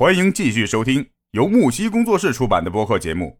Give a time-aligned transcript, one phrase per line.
[0.00, 3.36] 欢迎继续收听由木西工作室出版的播客节目。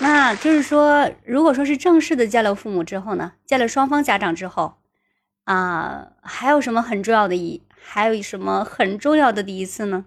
[0.00, 4.76] 那就是说，如果说是正式的见了父母之后呢，见了双方家长之后，
[5.42, 10.06] 啊，还有什么很重要的一，还有什么很重要的第一次呢？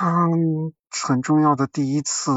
[0.00, 2.32] 嗯，很重要的第一次，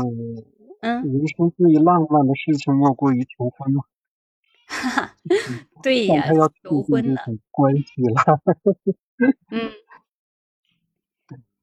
[0.81, 3.86] 嗯，人生最浪漫的事情莫过于求婚嘛。
[4.68, 5.16] 哈哈，
[5.84, 6.23] 对呀，
[6.63, 7.21] 求婚呢，
[7.52, 8.41] 关系了。
[9.52, 9.72] 嗯，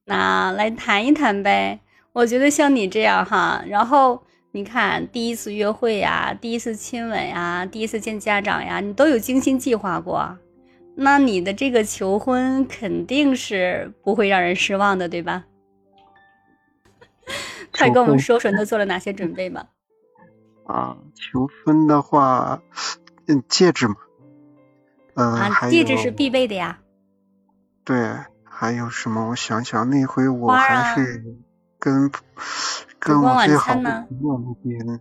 [0.05, 1.81] 那来谈一谈呗。
[2.13, 10.39] 我觉得像你这样哈，然后你看第一次约会呀，第一次亲吻呀，第一次见家长呀，你都有精心计划过，
[10.95, 15.45] 那你的这个求婚肯定是不会让人失望的，对吧？
[17.73, 19.67] 快跟我们说说你都做了哪些准备吧。
[20.67, 22.63] 啊，求婚的话，
[23.27, 23.97] 嗯，戒指嘛，
[25.15, 26.79] 嗯，啊，戒指是必备的呀。
[27.85, 29.29] 对，还有什么？
[29.31, 31.25] 我想想，那回我还是。
[31.85, 32.13] 跟
[33.01, 35.01] 跟我最好的朋友那边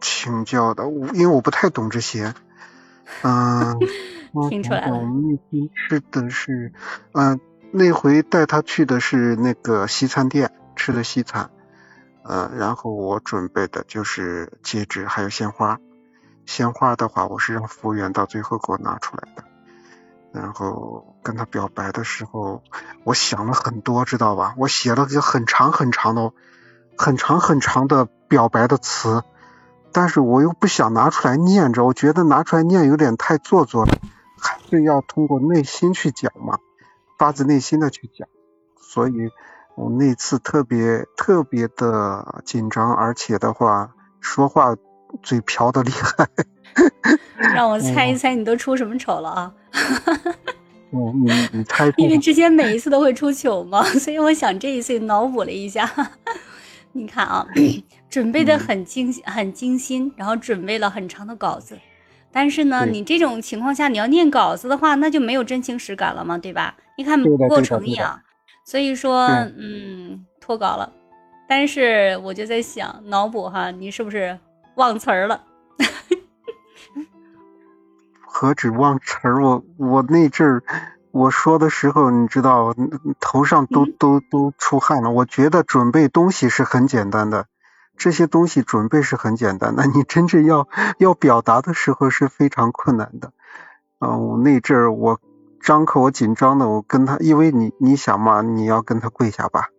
[0.00, 2.34] 请教的，我因为我不太懂这些，
[3.22, 3.78] 嗯，
[4.50, 4.96] 听出来了。
[4.96, 6.72] 我们那天吃的是，
[7.12, 7.38] 嗯，
[7.70, 11.48] 那回带他去的是那个西餐店吃的西餐，
[12.24, 15.78] 嗯，然后我准备的就是戒指还有鲜花，
[16.46, 19.44] 鲜花的话我是让服务员到最后给我拿出来的。
[20.32, 22.62] 然后跟他表白的时候，
[23.04, 24.54] 我想了很多，知道吧？
[24.58, 26.30] 我写了个很长很长的、
[26.98, 29.22] 很长很长的表白的词，
[29.92, 33.96] 但是我又不想拿出来念着，我觉得拿出来念有点太做作了，
[34.38, 36.58] 还是要通过内心去讲嘛，
[37.16, 38.28] 发自内心的去讲。
[38.78, 39.30] 所以
[39.74, 44.76] 我那次特别特别的紧张，而且的话，说话
[45.22, 46.28] 嘴瓢的厉害。
[47.54, 49.54] 让我猜一猜，你都出什么丑了啊？
[50.90, 51.92] 哦，你你猜？
[51.96, 55.90] 因为之前每一次都会出糗嘛，所以我想这一次脑补了一下。
[56.92, 57.46] 你看啊，
[58.08, 61.78] 准备的很精很精心，然后准备了很长的稿子。
[62.32, 66.76] 但是呢，你这种情况下，你要念稿子的话，那就没有真情实感了嘛，对吧？
[66.98, 68.22] 你看不够诚意啊。
[68.64, 69.26] 所以说，
[69.58, 70.92] 嗯，脱稿了。
[71.48, 74.38] 但是我就在想，脑补哈，你是不是
[74.76, 75.42] 忘词儿了？
[78.26, 80.62] 何止忘词儿，我我那阵儿
[81.10, 82.74] 我说的时候，你知道，
[83.18, 85.10] 头上都都都出汗了。
[85.10, 87.46] 我觉得准备东西是很简单的，
[87.96, 93.32] 这些东西准备是很简单的， 你真正要要表达的时候是非常困难的。
[93.98, 95.18] 嗯，我那阵儿我
[95.62, 99.70] 张口我紧张的，我跟他，因为你你想嘛，你要跟他跪下吧。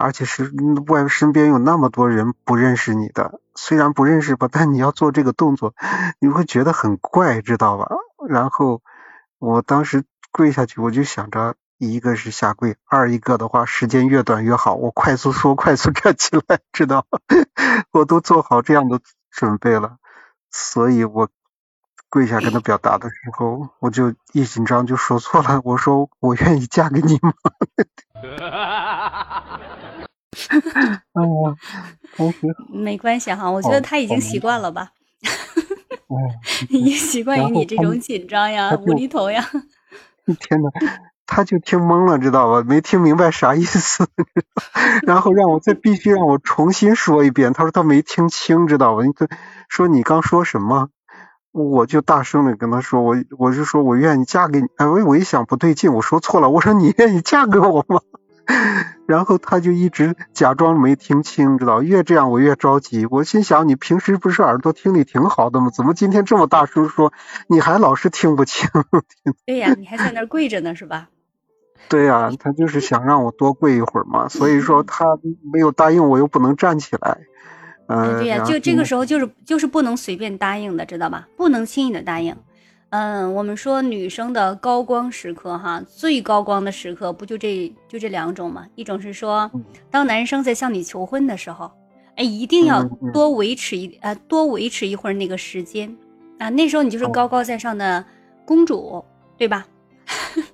[0.00, 0.50] 而且是
[0.88, 5.74] 外身边有那么多人不认识你的，虽然不认识吧，但你要做这个动作，
[6.18, 7.86] 你会觉得很怪，知道吧？
[8.28, 8.80] 然后
[9.38, 17.06] 我当时跪下去，我就想着，一个是下跪，二一个的话时间越短越好，我快速说，快速站起来，知道？
[17.92, 19.00] 我都做好这样的
[19.30, 19.98] 准备了，
[20.50, 21.28] 所以我
[22.10, 27.32] 跪下跟他表达的时候，我就一紧张就说错了，我说我愿意嫁给你吗？
[31.12, 31.56] 哎呀，
[32.16, 32.38] 同时
[32.72, 34.90] 没关系哈，我觉得他已经习惯了吧，
[36.68, 39.46] 已经习惯于你这种紧张呀、无厘头呀。
[40.40, 40.68] 天呐，
[41.26, 42.62] 他就听懵了，知道吧？
[42.66, 44.08] 没听明白啥意思，
[45.06, 47.52] 然后让我再必须让我重新说一遍。
[47.52, 49.04] 他说他没听清，知道吧？
[49.04, 49.12] 你
[49.68, 50.88] 说你刚说什么？
[51.52, 54.68] 我就大声的跟他说，我我就说我愿意嫁给你。
[54.76, 58.00] 哎，我我一想不对劲，我说错了，我说你愿意嫁给我吗？
[59.06, 61.82] 然后他就一直假装没听清，知道？
[61.82, 63.06] 越这样我越着急。
[63.10, 65.70] 我心想，你平时不是耳朵听力挺好的吗？
[65.74, 67.12] 怎么今天这么大声说？
[67.48, 68.68] 你还老是听不清？
[69.46, 71.08] 对呀，你还在那跪着呢，是吧？
[71.88, 74.28] 对呀，他就是想让我多跪一会儿嘛。
[74.28, 75.04] 所以说他
[75.52, 77.18] 没有答应，我又不能站起来。
[77.90, 81.26] 嗯，对呀，就这个时候就是就是不能随便答应的，知道吧？
[81.36, 82.36] 不能轻易的答应。
[82.90, 88.66] 嗯，我们说女生的高光时刻哈，最高光的时刻不就这就这两种吗？
[88.76, 89.50] 一种是说，
[89.90, 91.70] 当男生在向你求婚的时候，
[92.16, 92.82] 哎，一定要
[93.12, 95.96] 多维持一呃多维持一会儿那个时间
[96.38, 98.04] 啊，那时候你就是高高在上的
[98.44, 99.04] 公主，
[99.36, 99.66] 对吧？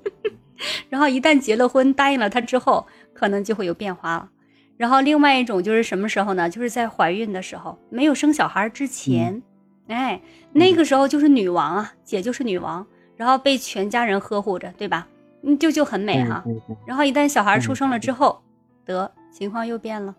[0.88, 4.28] 然后一旦结了婚，答应了他之后，可能就会有变化了。
[4.76, 6.50] 然后另外一种就是什么时候呢？
[6.50, 9.42] 就是在怀孕的时候，没有生小孩之前。
[9.88, 10.20] 哎，
[10.52, 12.86] 那个时候就是女王啊，姐就是女王，
[13.16, 15.06] 然后被全家人呵护着，对吧？
[15.42, 16.44] 嗯，就就很美哈。
[16.84, 18.42] 然后一旦小孩出生了之后，
[18.84, 20.14] 得情况又变了。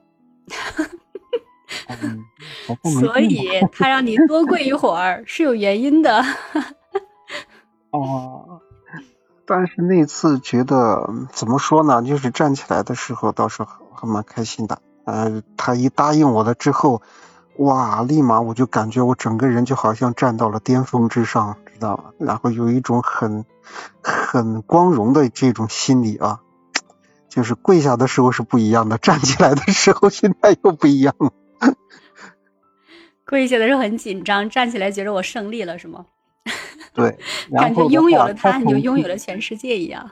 [3.02, 6.24] 所以他让你多跪一会儿是有原因的。
[7.92, 8.62] 哦，
[9.46, 12.02] 但是那次觉得怎么说呢？
[12.02, 13.64] 就是站起来的时候倒是
[13.98, 14.82] 还蛮开心的。
[15.06, 17.02] 呃，他一答应我了之后，
[17.58, 22.12] 哇，立马我就感觉我整个人就好像站到了巅峰之上，知道吗？
[22.20, 23.46] 然后有一种很
[24.02, 26.42] 很光荣的这种心理啊，
[27.30, 31.32] 就是跪下的时候是不一样的，站起来的时候心态又不一样了。
[33.26, 36.06] 跪下的时候很紧张，站起来觉得我胜利了，是吗？
[36.94, 37.18] 对，
[37.56, 40.10] 感觉拥有了他，你就拥有 了全世界一样。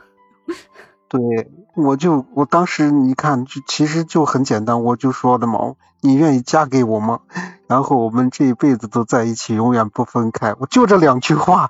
[1.18, 5.60] 对，我就我当时你看，就其实就很简单，我就说的嘛，
[6.02, 7.20] 你愿意嫁给我吗？
[7.68, 10.54] 然后我们这一辈子都在一起，永远不分开。
[10.60, 11.70] 我就这两句话，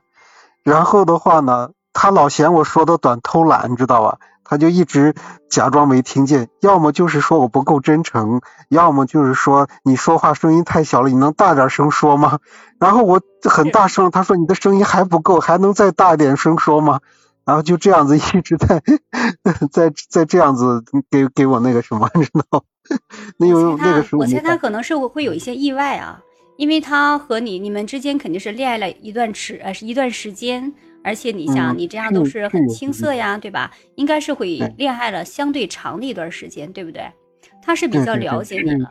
[0.63, 4.17] 然后的话呢，他老嫌我说的短，偷懒，你知道吧？
[4.47, 5.15] 他就一直
[5.49, 12.37] 假装没听见，要么就是说我不够真诚，要么就是说你说话声音太小了，你能大点声说吗？
[12.79, 16.99] 然后我很大声，他说你的声音还不够，还能再大点声说吗？
[17.45, 18.81] 然后就这样子一直在
[19.71, 22.63] 在在这样子给给我那个什么，你知道？
[23.37, 26.21] 那有那个时候，我猜他可能是会有一些意外啊，
[26.57, 30.73] 因为他和你你们之间肯定是恋爱了一段时呃是一段时间。
[31.03, 33.69] 而且你想，你这样都是很青涩呀，对吧？
[33.93, 37.03] 应该是会恋爱了相对长的一段时间，对不对？
[37.61, 38.89] 他是比较了解你了，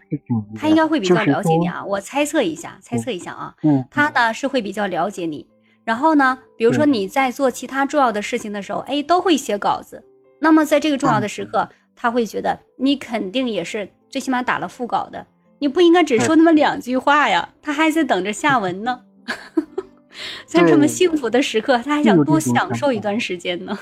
[0.55, 1.85] 他应该会比较了解你啊。
[1.85, 3.53] 我猜测一下，猜测一下啊。
[3.91, 5.45] 他呢是会比较了解你。
[5.85, 10.03] 然后呢，比如说你在做其他重要的事情的时候，哎，都会写稿子。
[10.41, 15.27] 那么在这个重要的时刻，他会觉得你肯定也是最起码打了副稿的，
[15.59, 17.51] 你不应该只说那么两句话呀。
[17.63, 19.01] 他还在等着下文呢。
[20.47, 23.77] 在这么幸福的时刻，他还想多享受一段时间呢。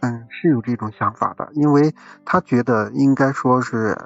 [0.00, 1.92] 嗯，是有这种想法的，因为
[2.24, 3.96] 他觉得应该说是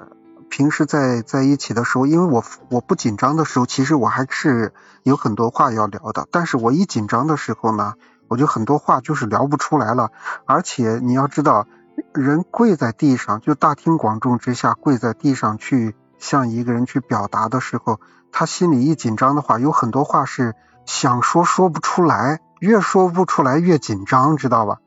[0.51, 6.27] 平时在在一起的时候，因为我我不紧张的时候，其实我还是有很多话要聊的。
[6.29, 7.95] 但是我一紧张的时候呢，
[8.27, 10.11] 我就很多话就是聊不出来了。
[10.45, 11.65] 而且你要知道，
[12.13, 17.99] 人跪在地上，就大庭广众之下跪在地上去向一个人去表达的时候，
[18.31, 20.53] 他心里一紧张的话，有很多话是。
[20.83, 24.79] 想说说不出来，越说不出来越紧张，知道吧？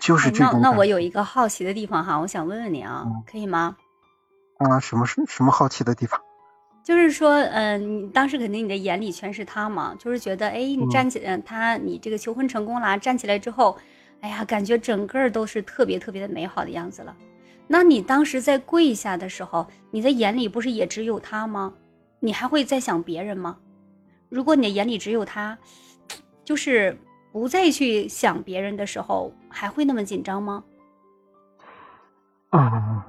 [0.00, 0.60] 就是这种。
[0.62, 3.76] 那那我有一个好奇的地方哈，我想问问你啊，可以吗？
[4.58, 6.20] 啊，什么是什么好奇的地方？
[6.84, 13.76] 就是说，嗯，你当时肯定你的眼里全是他嘛，就是觉得，哎，你站起来，他你这个求婚成功了，站起来之后，
[14.20, 17.14] 哎呀，感觉整个都是特别特别的美好的样子了。
[17.66, 21.74] 那你当时在跪下的时候，你的眼里不是也只有他吗？
[22.20, 23.58] 你还会再想别人吗？
[24.30, 25.56] 如果你的眼里只有他，
[26.44, 26.98] 就是
[27.30, 30.64] 不再去想别人的时候，还会那么紧张吗？
[32.48, 33.06] 啊，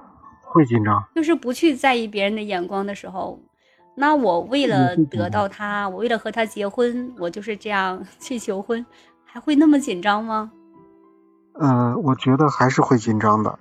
[0.52, 1.04] 会紧张。
[1.16, 3.40] 就是不去在意别人的眼光的时候，
[3.96, 8.86] 那我为了得到他，我为了和他结婚，我就是这样 去求婚，
[9.26, 10.52] 还会那么紧张吗？
[11.54, 13.60] 嗯，我觉得还是会紧张的。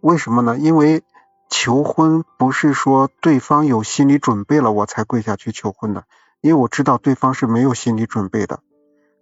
[0.00, 0.56] 为什么呢？
[0.58, 1.02] 因为
[1.50, 6.04] 求婚不是说对方有心理准备了我才跪下去求婚的。
[6.40, 8.60] 因为我知道对方是没有心理准备的，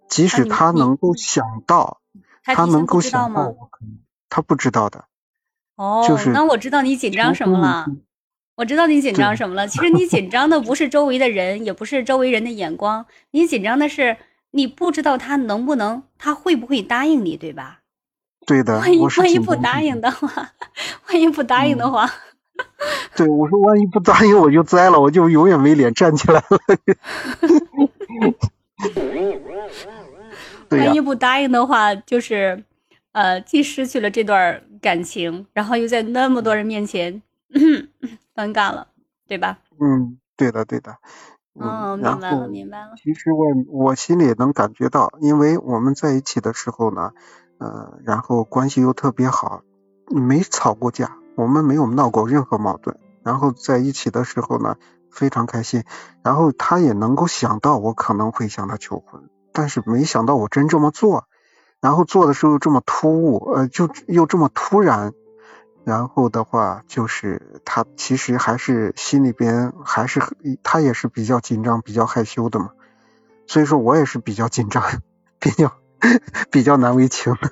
[0.09, 1.99] 即使他能够想到，
[2.43, 3.53] 他能够想到，
[4.27, 5.05] 他不知道的。
[5.75, 7.85] 哦，就是那我知道你紧张什么了，
[8.55, 9.67] 我知道你紧张什么了。
[9.67, 14.17] 其实你紧张的不是周围的人，也不是周围人的眼光，你紧张的是
[14.51, 17.79] 你不知道他能不能，他会不会答应你，对吧？
[18.45, 18.79] 对的。
[18.79, 20.51] 万一万一不答应的话，
[21.07, 22.11] 万一不答应的话。
[23.15, 26.59] 对，我说万一不答应我就栽了，我就永远没脸站起来了。
[30.69, 32.63] 万一不答应的话，就是
[33.13, 37.21] 呃，既失去了这段感情，然后又在那么多人面前
[38.35, 38.87] 尴尬了，
[39.27, 39.59] 对吧？
[39.79, 40.97] 嗯，对的，对的。
[41.53, 42.93] 哦，明白了，明白了。
[42.95, 47.11] 其实我我心里也能感觉到，因为我们在一起的时候呢，
[47.59, 49.61] 呃，然后关系又特别好，
[50.07, 51.17] 没吵过架。
[51.35, 54.77] 我们没有闹过任何矛盾，然后在一起的时候呢，
[55.11, 55.83] 非常开心。
[56.23, 61.25] 然后他也能够想到我可能会向他求婚，但是没想到我真这么做，
[61.81, 65.13] 然后做的时候这么突兀，呃，就又这么突然。
[65.83, 70.21] 然后的话，就是他其实还是心里边还是
[70.61, 72.69] 他也是比较紧张、比较害羞的嘛。
[73.47, 74.83] 所以说我也是比较紧张，
[75.39, 75.73] 比较
[76.51, 77.51] 比较难为情的。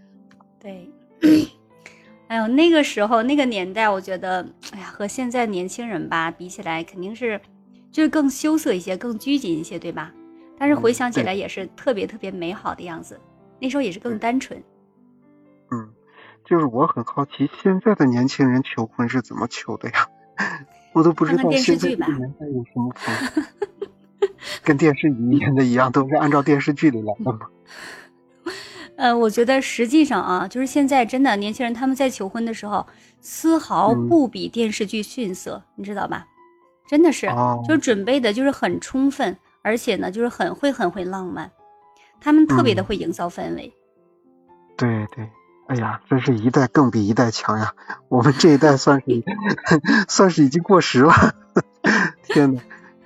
[0.60, 0.90] 对。
[2.28, 7.40] 哎呦，那个时候那个年代，我觉得，哎呀，和现在年轻人吧比起来，肯定是
[7.90, 10.12] 就是更羞涩一些，更拘谨一些，对吧？
[10.58, 13.18] 但是回想起来也是特别特别美好的样子，
[13.62, 14.60] 那时候也是更单纯。
[15.70, 15.88] 嗯，
[16.44, 20.08] 就是我很好奇，现在的年轻人求婚是怎么求的呀？
[20.92, 22.00] 我都不知道现在年
[22.38, 22.92] 代有什么
[24.64, 27.46] 跟电视里演的一样，都是按照电视剧里来的吗。
[28.98, 32.86] 呃，我觉得实际上啊，就是现在真的年轻人他们在求婚的时候，
[33.20, 36.26] 丝毫不比电视剧逊色，你知道吧？
[36.88, 37.26] 真的是，
[37.66, 41.50] 就准备的就是很充分，而且呢，就是很会很会浪漫，
[42.22, 43.72] 他们特别的会营造氛围。
[44.76, 45.28] 对对，
[45.68, 47.74] 哎呀，真是一代更比一代强呀！
[48.08, 49.22] 我们这一代算是
[50.08, 51.12] 算是已经过时了。
[52.24, 52.60] 天呐，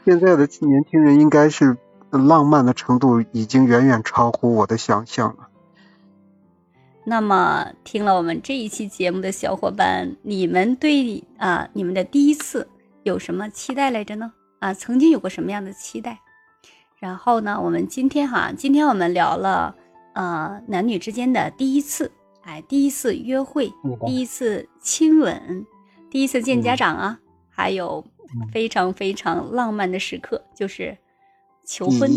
[0.05, 1.77] 现在的年轻人应该是
[2.11, 5.49] 浪漫的程度已经远远超乎我的想象了。
[7.05, 12.69] 那么，听了我们这一期节目的小伙伴，你们对啊你们的第一次
[13.03, 14.33] 有什么期待来着呢？
[14.61, 16.19] 啊，曾经有过什么样的期待？
[17.07, 19.73] 然后呢，我们今天哈，今天我们聊了
[20.15, 22.11] 呃男女之间的第一次，
[22.43, 23.73] 哎，第一次约会，
[24.05, 25.65] 第一次亲吻，
[26.11, 28.05] 第一次见家长啊，还有
[28.53, 30.99] 非常非常浪漫的时刻，就是
[31.65, 32.11] 求婚，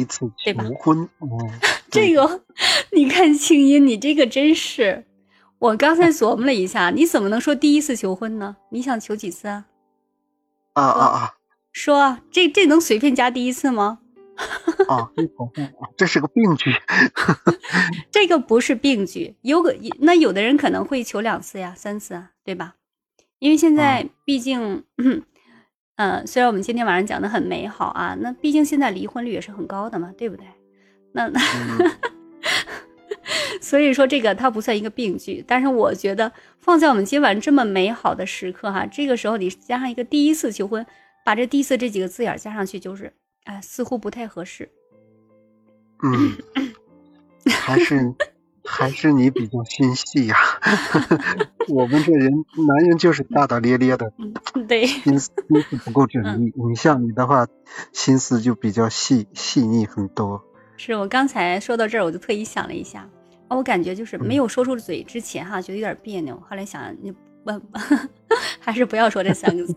[0.43, 0.63] 对吧？
[0.63, 1.07] 求婚，
[1.91, 2.41] 这个，
[2.91, 5.05] 你看青音，你这个真是，
[5.59, 8.55] 我刚才琢磨了一下，你怎么能说第一次求婚呢？
[8.69, 9.67] 你想求几次啊？
[10.73, 11.33] 啊啊啊！
[11.71, 13.99] 说这这能随便加第一次吗？
[14.87, 15.09] 啊，
[15.97, 16.71] 这是个病句。
[18.09, 22.75] 这个不是病句，有个那有的人可能会求两次呀、三次啊，对吧？
[23.39, 24.83] 因为现在毕竟，
[25.95, 30.45] 嗯， 虽然我们今天晚上讲的很美好啊，那毕竟现在离婚率也是很高的嘛，对不对？
[31.11, 31.31] 那，
[33.61, 40.85] 所以说这个它不算一个病句，但是我觉得放在我们今晚这么美好的时刻哈，这个时候你加上一个第一次求婚，
[41.25, 43.13] 把这“第一次”这几个字眼加上去，就是
[43.49, 44.69] 哎，似乎不太合适。
[46.03, 46.37] 嗯，
[47.49, 48.13] 还是
[48.63, 50.37] 还是你比较心细呀。
[51.67, 52.31] 我们这人
[52.67, 54.13] 男人就是大大咧咧的，
[54.67, 56.53] 对，心思心思不够缜密。
[56.55, 57.47] 你像你的话，
[57.91, 60.39] 心思就比较细细腻很多。
[60.77, 63.09] 是我刚才说到这儿，我就特意想了一下，
[63.49, 66.39] 我感觉就是没有说出嘴之前哈，觉得有点别扭。
[66.47, 67.17] 后来想，你不
[68.61, 69.73] 还是不要说这三个字，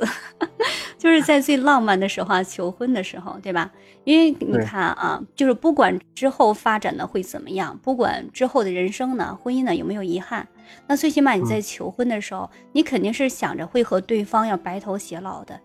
[1.02, 3.73] 就是在最浪漫的时候啊，求婚的时候，对吧？
[4.04, 10.47] 因为你看啊，就是不管之后发展的会怎么样，不管之后的人生呢，婚姻呢有没有遗憾，
[10.87, 15.59] 那最起码你在求婚的时候，你肯定是想着会和对方要白头偕老的。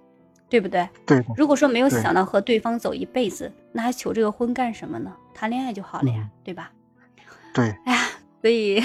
[0.50, 0.88] 对不对？
[1.06, 1.22] 对。
[1.36, 5.14] 如果说没有想到和对方走一辈子，那还求这个婚干什么呢？
[5.34, 6.72] 谈恋爱就好了呀，对吧？
[7.54, 7.76] 对。
[7.84, 8.08] 哎呀，
[8.40, 8.82] 所以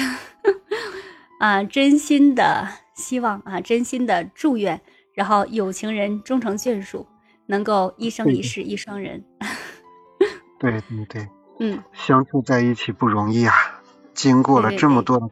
[1.38, 2.66] 啊，真心的
[2.96, 4.80] 希望啊，真心的祝愿，
[5.14, 7.06] 然后有情人终成眷属，
[7.46, 9.24] 能够一生一世一双人。
[10.58, 11.28] 对对对。
[11.60, 11.82] 嗯。
[11.92, 13.54] 相处在一起不容易啊，
[14.14, 15.30] 经过了这么多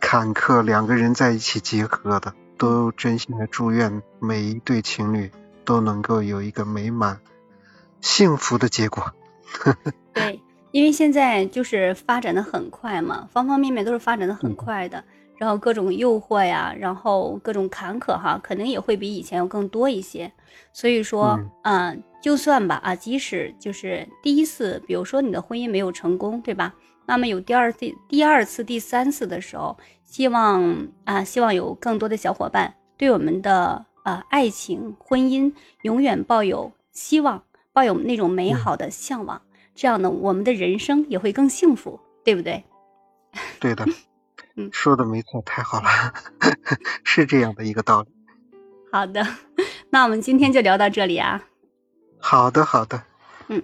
[0.00, 5.30] 坎坷，两个人在一起结合的，都真心的祝愿每一对情侣。
[5.64, 7.20] 都能够有一个美满、
[8.00, 9.12] 幸福的结果。
[10.12, 15.04] 对，因为现在就是发展的很快嘛，方方面面都是发展的很快的，
[15.42, 20.30] 然后各种诱惑呀，然后各种坎坷哈，肯定也会比以前要更多一些。
[20.72, 26.72] 所以说，嗯，就算吧啊，即使就是第一次，比如说你的婚姻没有成功，对吧？
[27.06, 33.84] 那么有第二次、第二次、第三次的时候，希望啊，希望有更多的小伙伴对我们的。
[34.04, 39.40] 啊，爱情、婚姻永远抱有希望，抱有那种美好的向往，
[39.76, 42.64] 这样呢，我们的人生也会更幸福，对不对？
[43.60, 43.86] 对的，
[44.56, 45.88] 嗯，说的没错，太好了，
[47.04, 48.08] 是这样的一个道理。
[48.90, 49.26] 好的，
[49.90, 51.42] 那我们今天就聊到这里啊。
[52.18, 53.04] 好的，好的。
[53.48, 53.62] 嗯，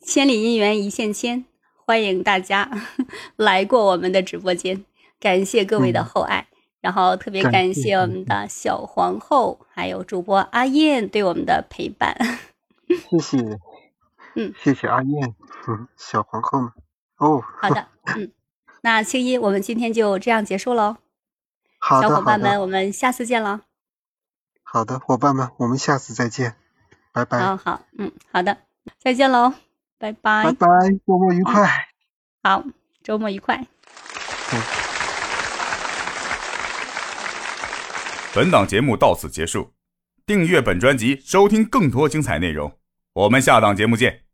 [0.00, 1.44] 千里姻缘一线牵，
[1.86, 2.70] 欢迎大家
[3.36, 4.84] 来过我们的直播间，
[5.18, 6.46] 感谢各位的厚爱。
[6.80, 12.16] 然后特别感谢我们的小皇后，还有主播阿燕对我们的陪伴。
[13.10, 13.58] 谢谢，
[14.36, 15.34] 嗯，谢谢阿燕，
[15.66, 16.72] 嗯，小皇后呢？
[17.16, 18.30] 哦，好的，嗯，
[18.88, 20.96] 那青衣，我们今天就这样结束喽。
[21.78, 23.60] 好的，小伙伴们，我们下次见了。
[24.62, 26.56] 好的，伙伴们，我们下次再见，
[27.12, 27.38] 拜拜。
[27.38, 28.56] 好好，嗯，好的，
[28.98, 29.52] 再见喽，
[29.98, 30.44] 拜拜。
[30.44, 30.66] 拜拜，
[31.06, 31.88] 周末愉快。
[32.42, 32.64] 好，
[33.02, 33.62] 周末愉快。
[34.54, 34.62] 嗯。
[38.34, 39.74] 本档节目到此结束，
[40.24, 42.72] 订阅本专辑，收听更多精彩内容。
[43.12, 44.27] 我们下档节目见。